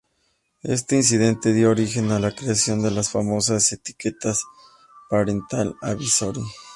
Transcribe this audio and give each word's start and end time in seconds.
Este 0.63 0.95
incidente 0.95 1.53
dio 1.53 1.69
origen 1.69 2.09
a 2.09 2.17
la 2.17 2.31
creación 2.33 2.81
de 2.81 2.89
las 2.89 3.11
famosas 3.11 3.71
etiquetas 3.71 4.41
"Parental 5.11 5.75
Advisory". 5.79 6.41